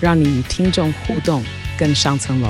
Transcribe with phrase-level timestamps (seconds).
[0.00, 1.42] 让你与听众互动
[1.76, 2.48] 更上层楼。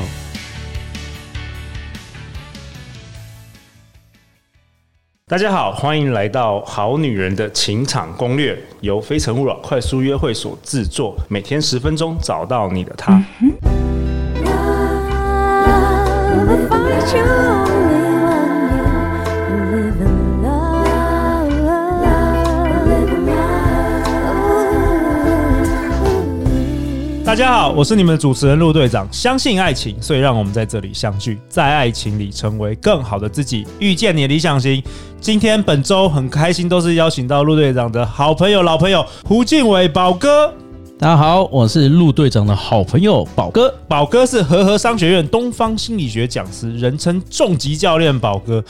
[5.26, 13.22] 大家好，欢迎来到《好女人的情场攻略》，由非诚勿扰快速约会所制作，每天十分钟，找到你的他。
[16.68, 17.57] 大
[27.38, 29.06] 家好，我是你们的主持人陆队长。
[29.12, 34.82] 相信爱情，所以让我们在这里相聚，在爱情里成为更好的自己，遇见你的理想型。
[35.20, 40.52] 今天本周很开心，都是邀请到陆队长的好朋友、老朋友胡晋玮宝哥。
[40.98, 43.72] 大家好，我是陆队长的好朋友宝哥。
[43.86, 48.18] 宝哥是和和商学院东方心理学讲师，人称重疾教练。
[48.18, 48.64] 宝哥，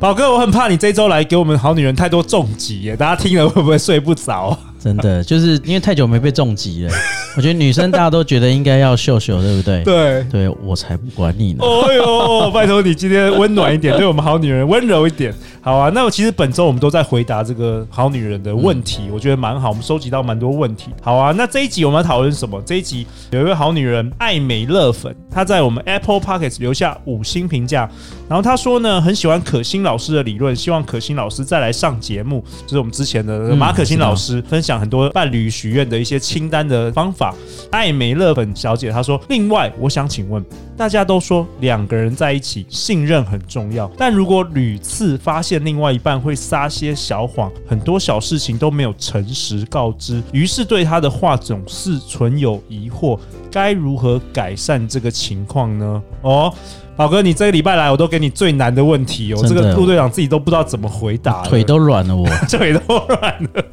[0.00, 4.58] 宝哥，我很怕你这周来给我们好女人太多重击耶，大家听了会不会睡不着？
[4.84, 6.92] 真的， 就是因为太久没被重击了。
[7.36, 9.82] 我觉得女生大家都觉得应该要秀秀，对不对？
[9.84, 11.64] 对，对我才不管你呢。
[11.88, 15.32] 哎呦， 拜托你今天温暖一点，对我们好女人温柔一点。
[15.62, 19.70] 好啊，那我其实本周我们都在回答这个好女人的问题，我觉得蛮好。
[19.70, 20.90] 我们收集到蛮多问题。
[21.00, 22.60] 好啊，那这一集我们要讨论什么？
[22.66, 27.88] 这一集有一位好女人爱美乐粉，她在我们 Apple Podcast 留下五星评价，
[28.28, 32.44] 然后她说呢，很喜欢可心老师的理论，希望可心老师再来上节目。
[32.66, 37.34] 就是我们之前的马可心老师分享很多伴侣许愿的一些清单的方法。
[37.70, 40.44] 艾美乐粉小姐她说，另外我想请问，
[40.76, 53.18] 大家都说两个人在一起信任很重要，但如果屡次发现另外一半会撒些小谎，很多小事情都没有诚实告知，于是对他的话总是存有疑惑，
[53.50, 56.02] 该如何改善这个情况呢？
[56.22, 56.54] 哦。
[56.96, 59.44] 宝哥，你这个礼拜来，我都给你最难的问题哦。
[59.46, 63.64] 这个陆队长自己都不知道怎么回答，腿都软了，我 腿都软了。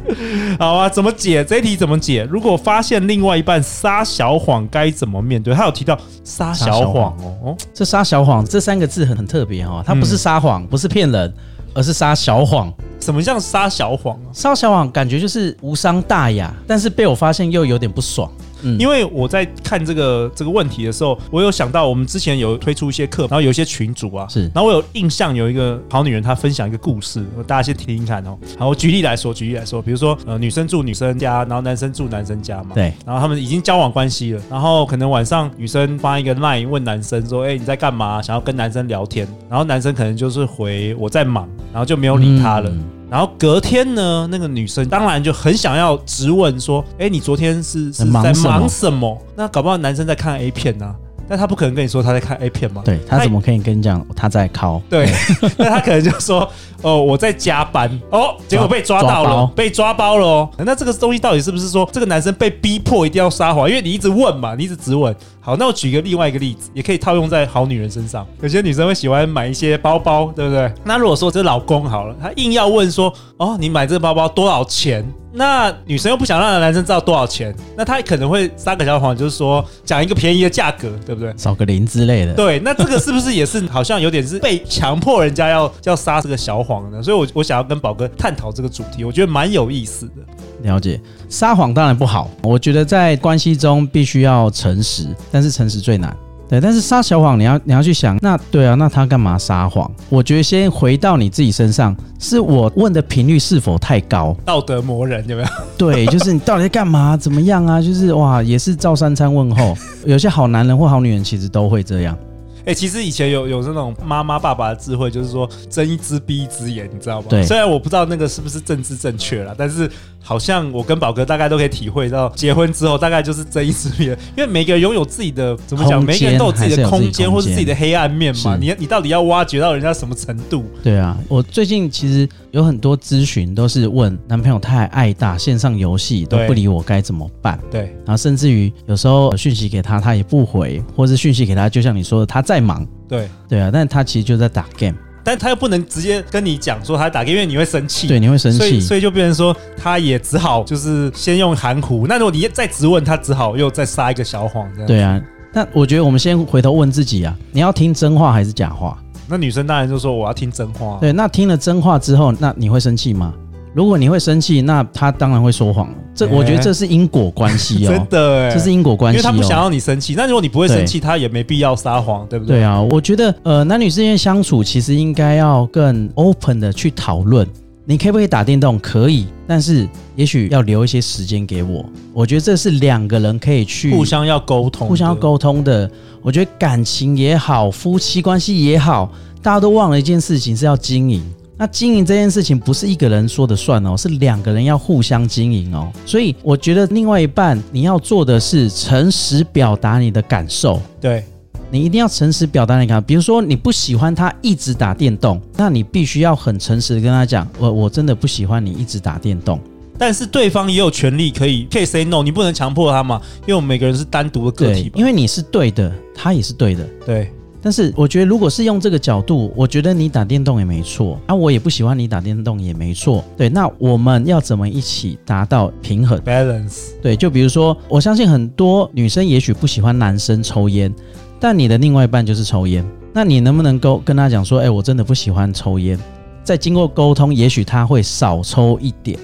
[0.57, 1.75] 好啊，怎么解这一题？
[1.75, 2.27] 怎么解？
[2.31, 5.53] 如果发现另外一半撒小谎，该怎么面对？
[5.53, 7.37] 他有提到撒小谎哦。
[7.43, 9.83] 哦，这撒小谎这三个字很很特别哦。
[9.85, 11.31] 他不是撒谎，不是骗人，
[11.75, 12.73] 而是撒小谎。
[12.99, 14.33] 什么叫撒小谎啊？
[14.33, 18.31] 撒小谎感觉就是无伤大雅，但是被我发现又有点不爽。
[18.63, 28.37] 嗯，因为我在看这个这个问题的时候，我有想到我们之前有推出一些课，然后有一些群主啊，是，然后我有印象有一个好女人，她分享一个故事，大家先听听看哦。
[28.57, 38.21] 好，我举例来说，举例来说，比如说呃，女生住女生家，然后男生住男生家嘛，对，然后他们已经交往关系了，然后可能晚上女生发一个 line 问男生说，哎，你在干嘛？
[38.21, 42.69] 想要跟男生聊天，然后男生可能就是回我在忙，然后就没有理他了。
[42.69, 50.95] 嗯然后隔天呢，那个女生当然就很想要质问说：“哎，你昨天是是在忙什么？”那搞不好男生在看 A 片呢？
[51.27, 52.81] 但他不可能跟你说他在看 A 片嘛？
[52.85, 54.81] 对，他怎么可以跟你讲他在靠？
[54.89, 55.09] 对，
[55.59, 56.49] 那他可能就说
[56.81, 60.49] 哦，我在加班哦，结果被抓到了，被抓包了哦。
[60.59, 63.69] 那这个东西到底是不是说这个男生被逼迫一定要撒谎？
[63.69, 65.13] 因为你一直问嘛，你一直质问。
[65.43, 68.25] 好，那我举个另外一个例子，也可以套用在好女人身上。
[68.41, 70.71] 有些女生会喜欢买一些包包，对不对？
[70.85, 75.03] 那如果说这老公好了，他硬要问说哦，你买这个包包多少钱？
[75.33, 81.33] 那女生又不想让男生知道多少钱，那他可能会撒个小谎，就是说讲一个便宜的价格，对不对？
[81.37, 82.33] 少个零之类的。
[82.33, 87.01] 对，那这个是不是也是好像有点是被强迫人家要要撒这个小谎呢？
[87.01, 90.15] 所以我，我我想要跟宝哥探讨这个主题，我觉得蛮有意思的。
[90.63, 96.15] 了解，撒谎当然不好，我觉得在关系中必须要诚实，但是诚实最难。
[96.49, 99.89] 对，但是撒小谎，你要你要去想，那对啊，那他干嘛撒谎？
[100.09, 104.35] 我觉得先回到你自己身上，是我问的频率是否太高？
[104.43, 105.47] 道德磨人有没有？
[105.77, 107.15] 对， 就是你到底在干嘛？
[107.15, 107.81] 怎么样啊？
[107.81, 109.73] 就是哇，也是照三餐问候。
[110.05, 112.17] 有些好男人或好女人其实都会这样。
[112.61, 117.27] 哎、欸，其实以前有有这种妈妈爸爸的智慧，就是说睁一只闭一只眼，你知道吗？
[117.29, 117.43] 对。
[117.43, 119.89] 虽然我不知道那个是不是政治正确啦，但是。
[120.23, 128.55] 好像我跟宝哥大概都可以体会到，结婚之后大概就是睁一只眼，因为每个人拥有自己的怎么讲，每个人都有自己的空间或是自己的黑暗面嘛。
[128.55, 130.63] 你你到底要挖掘到人家什么程度？
[130.83, 137.59] 对啊，我最近其实有很多咨询都是问男朋友太爱打线上游戏都不理我该怎么办？
[137.71, 142.85] 对，然后甚至于有时候讯息给他他也不回，或是讯息给他就像你说的他在忙。
[143.07, 144.97] 对，对啊，但他其实就在打 game。
[145.23, 152.07] 但他又不能直接跟你讲说他打给，因为你会生气，对，你会生气，所以所以就变成说他也只好就是先用含糊。
[152.07, 154.67] 那如果你再质问他，只好又再撒一个小谎。
[154.85, 155.21] 对啊，
[155.53, 158.97] 那我觉得我们先回头问自己啊，你要听真话还是假话？
[159.29, 160.97] 那女生当然就说我要听真话。
[160.99, 163.33] 对，那听了真话之后，那你会生气吗？
[163.73, 165.89] 如果你会生气，那他当然会说谎。
[166.13, 170.13] 这我觉得这是因果关系哦， 真的哎，这是因果关系，因为他不想要你生气。
[170.15, 172.57] 那如果你不会生气，他也没必要撒谎，对不对？
[172.57, 177.47] 对啊，我觉得呃，男女之间相处其实应该要更 open 的去讨论。
[177.83, 178.77] 你可不可以打电动？
[178.79, 181.83] 可以，但是也许要留一些时间给我。
[182.13, 185.89] 我觉得这是两个人可以去互相要沟通，互相要沟通的。
[186.21, 191.23] 我觉得感情也好，夫妻关系也好，大家都忘了一件事情是要经营。
[191.61, 195.91] 那经营这件事情不是一个人说的算哦，是两个人要互相经营哦。
[196.07, 200.81] 所以我觉得另外一半你要做的是诚实表达你的感受。
[200.99, 201.23] 对，
[201.69, 203.03] 你一定要诚实表达你的感。
[203.03, 209.59] 比如说你不喜欢他一直打电动，那你必须要很诚实的跟他讲，我我真的不喜欢你一直打电动。
[209.99, 214.91] 但是对方也有权利可以可以 say no，你不能强迫他嘛，因为我们每个人是单独的个体。
[214.95, 216.83] 因为你是对的，他也是对的。
[217.05, 217.31] 对。
[217.61, 223.23] 但是我觉得，如果是用这个角度，我觉得你打电动也没错啊，我也不喜欢你打电动也没错。
[223.37, 226.93] 对，那我们要怎么一起达到平衡？Balance。
[227.01, 230.93] 对，就比如说，我相信很多女生也许不喜欢男生抽烟，
[231.39, 235.99] 但你的另外一半就是抽烟，那你能不能够跟他讲说，哎，我真的不喜欢抽烟？
[236.43, 239.19] 再经过沟通，也许他会少抽一点，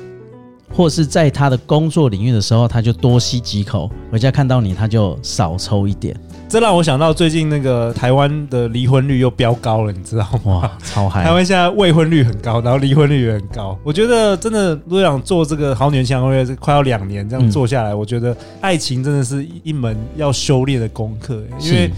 [0.78, 6.16] 或是在他的工作领域的时候，他就多吸几口，回家看到你，他就少抽一点。
[6.48, 10.62] 这让我想到最近那个台湾的离婚率又飙高了，你知道吗？
[10.62, 11.24] 哇，超嗨！
[11.24, 13.76] 台湾现在未婚率很高，然后离婚率也很高。
[13.84, 21.42] 我觉得真的，如果想做这个好女人情感攻略，快要两年这样做下来，嗯、我觉得爱情真的是一门要修炼的功课。
[21.60, 21.92] 因为，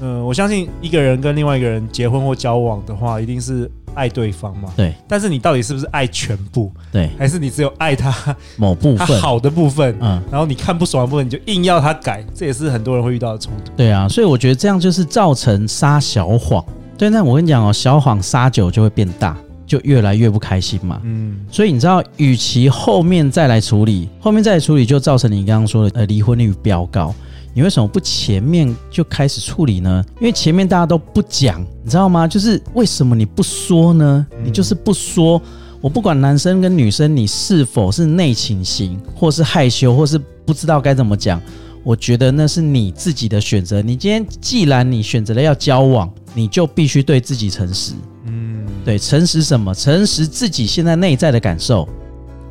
[0.00, 3.70] 嗯、呃，我相信一个人跟另外一个人结婚或交往的话，一定是。
[3.94, 4.72] 爱对方嘛？
[4.76, 4.94] 对。
[5.08, 6.70] 但是你到底是不是爱全部？
[6.92, 7.10] 对。
[7.18, 8.14] 还是你只有爱他
[8.56, 9.96] 某部分好的部分？
[10.00, 10.22] 嗯。
[10.30, 13.72] 然后你看不爽的部分，你就硬要他改，这也是很多人会遇到的冲突。
[13.76, 16.64] 对啊，所以我觉得这样就是造成撒小谎。
[16.96, 19.36] 对，那我跟你讲哦，小谎撒久就会变大，
[19.66, 21.00] 就越来越不开心嘛。
[21.02, 21.36] 嗯。
[21.50, 27.14] 所以你知道，与其后面再来处理，后面再来处理，就造成你刚刚说的呃离婚率飙高。
[27.54, 30.04] 你为什么不前面就开始处理呢？
[30.20, 32.26] 因为前面大家都不讲，你知道吗？
[32.26, 34.26] 就是为什么你不说呢？
[34.44, 35.40] 你就是不说。
[35.80, 41.40] 我不管男生跟女生，你是否是内倾型，或是害羞，或是不知道该怎么讲，
[41.84, 43.80] 我觉得那是你自己的选择。
[43.80, 47.92] 你今天既然你选择了要交往，你就必须对自己诚实。
[48.24, 49.74] 嗯，对，诚实什么？
[49.74, 51.86] 诚实自己现在内在的感受，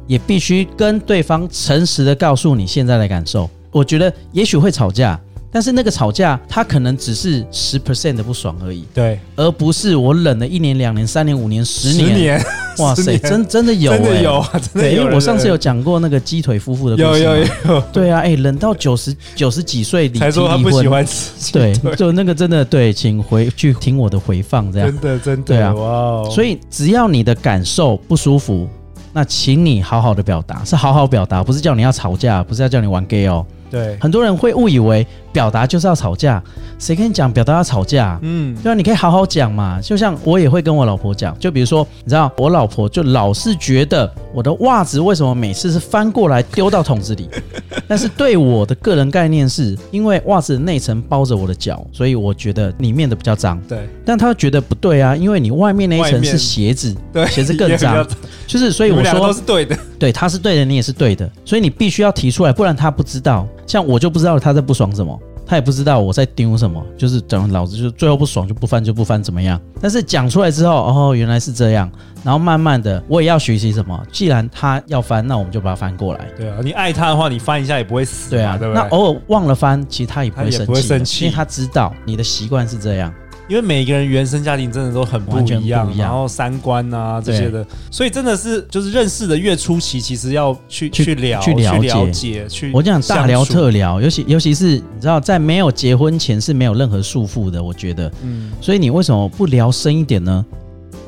[0.06, 3.50] 也必须跟对方诚实的告诉你现在的感受。
[3.74, 5.20] 我觉得也许会吵架，
[5.52, 12.08] 但是那个吵架，他可能只是十 percent 的不爽而已，对，而不是我忍了一年、两年、三年、五年、十年。
[12.08, 12.46] 十年，
[12.80, 15.02] 哇塞，真真的有、欸，真的有啊，真的有。
[15.04, 17.84] 因为我上次有讲过那个鸡腿夫妇的故事，有有有。
[17.92, 21.52] 对啊，哎、欸，忍到九十九十几岁离离婚，才说他不喜欢吃。
[21.52, 26.30] 对，就那个真的对，请回去听我的回放，这样真的真的对啊，哇哦。
[26.32, 28.68] 所以只要你的感受不舒服，
[29.14, 33.46] 那请你好好的表达，是好好表达，不是叫你要吵架，不是要叫你玩 gay 哦。
[33.74, 36.42] 对，很多人会误以为表达就是要吵架，
[36.78, 38.20] 谁跟你讲表达要吵架？
[38.22, 39.82] 嗯，对啊，你可以好好讲嘛。
[39.82, 47.28] 就像我也会跟我老婆讲，就比如说，你知道，我老婆就老是觉得我的袜子为什么每次是翻过来丢到桶子里？
[47.88, 53.60] 但是对我的个人概念是，因为袜子的内层包着我的脚，所以我觉得里面的比较脏。
[53.68, 58.08] 对，但她觉得不对啊，因为你外面那一层是鞋子，对，鞋子更脏。
[58.46, 63.48] 就是所以我说都是对的，对，他是对的，你也是对的，所以你必须要提出来，不然他不知道。
[63.66, 69.58] 像我就不知道他在不爽什么，他也不知道我在丢什么，就是等老子就最后不爽就不翻就不翻怎么样？
[69.80, 71.90] 但是讲出来之后，哦，原来是这样，
[72.22, 76.28] 然后慢慢的我也要学习什么，既然他要翻，那我们就把它翻过来。
[76.36, 78.30] 对啊，你爱他的话，你翻一下也不会死。
[78.30, 78.84] 对啊，对不对？
[78.84, 83.14] 那偶尔忘了翻，其实他也不会生气，生气，因为他知道你的习惯是这样。
[83.50, 92.72] 因为每一个人原生家庭真的都很不一样，一樣然后三观啊这些的，所以真的是就是认识的越初期，其实要去去聊去了解去了解去。
[92.74, 100.46] 我讲大聊特聊，尤其尤其是你知道，在没有结婚前是没有任何束缚的，我觉得，嗯，所以你为什么不聊深一点呢？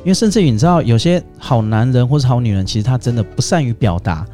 [0.04, 4.25] 因为甚至于你知道，有些好男人或是好女人，其实他真的不善于表达，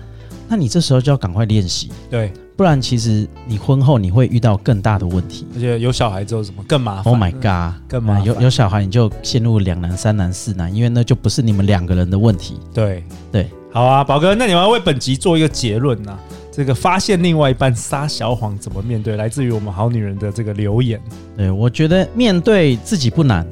[0.49, 2.33] 那你这时候就要赶快练习，对。
[2.61, 8.23] 不然，其实你婚后你会遇到更大的问题，而且有小孩之后怎么更麻烦？Oh my god，更麻烦。
[8.23, 12.59] 有有小孩你就陷入两难、三难、四难，因为那就不是你们两个人的问题。
[12.71, 16.19] 对对，好啊，宝哥，那你们要为本集做一个结论呐、啊？
[16.51, 19.17] 这个发现另外一半撒小谎怎么面对？
[19.17, 21.01] 来自于我们好女人的这个留言。
[21.35, 23.43] 对，我觉得面对自己不难，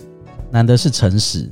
[0.51, 1.49] 难的是诚实。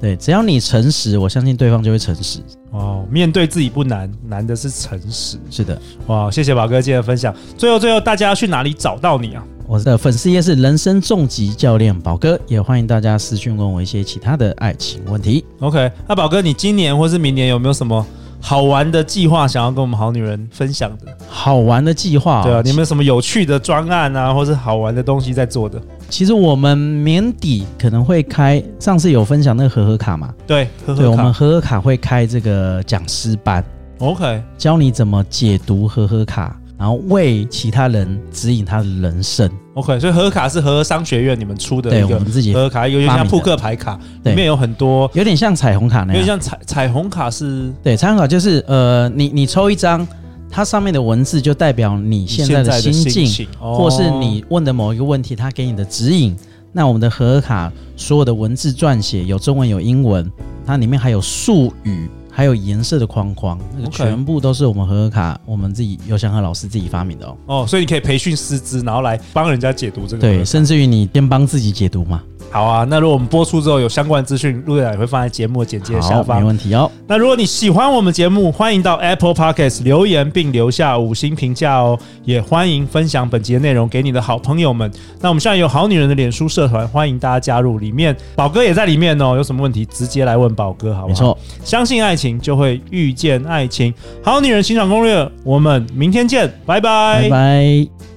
[0.00, 2.38] 对，只要你诚实，我相信对方就会诚实。
[2.70, 5.36] 哦，面对自己不难，难的是诚实。
[5.50, 7.34] 是的，哇，谢谢宝哥今天的分享。
[7.58, 9.44] 最后，最后，大家要去哪里找到你啊？
[9.66, 15.44] 我的粉丝页是人生重疾教练宝哥，也欢迎大家私讯问我一些其他的爱情问题。
[15.60, 18.04] OK，那宝哥，你今年或是明年有没有什么
[18.40, 21.16] 好玩的计划想要跟我们好女人分享的？
[21.28, 25.80] 好玩的计划、哦，对啊，你们有什么有趣的专案啊，或是好玩的东西在做的？
[26.10, 30.34] 其实我们年底可能会开，上次有分享那个和和卡嘛？
[30.46, 33.64] 对，对，我们和合卡会开这个讲师班
[33.98, 36.56] ，OK，教你怎么解读和和卡。
[36.76, 39.50] 然后为其他人指引他的人生。
[39.74, 46.14] OK，所以和和卡是和和商学院你们出的一个对，我们自己和和卡，有点像扑克牌卡，里面有很多，有点像彩虹卡那样。
[46.14, 47.70] 有点像彩彩虹卡是？
[47.82, 50.08] 对，彩虹卡就是呃，你你抽一张，
[50.50, 56.36] 它上面的文字就代表你现在的心境，心哦、或是你问的某一个问题，它给你的指引。
[56.72, 60.30] 那我们的和合卡所有的文字撰写有中文有英文，
[60.66, 62.08] 它里面还有术语。
[62.32, 67.36] 还有颜色的框框，那个全部都是我们和合卡，我们自己游祥和老师自己发明的哦。
[67.46, 70.22] 哦，所以你可以培训师资，然后来帮人家解读这个。
[70.22, 72.22] 对，甚至于你先帮自己解读嘛。
[72.52, 76.90] 好啊，那如果我们播出之后有相关资讯，陆队长也会放在节目的简介下方，没问题哦。
[77.06, 84.90] 那如果你喜欢我们节目，欢迎到 Apple Podcast 留言并留下五星评价哦，也欢迎分享本集的内容给你的好朋友们。
[85.20, 89.36] 那我们现在有好女人的脸书社团，欢迎大家加入，里面宝哥也在里面哦。
[89.36, 91.08] 有什么问题直接来问宝哥，好不好？
[91.08, 98.09] 没错，相信爱情就会遇见爱情，好女人欣赏攻略，我们明天见，拜拜，拜拜。